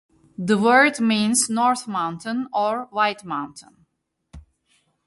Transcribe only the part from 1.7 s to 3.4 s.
mountain" or "white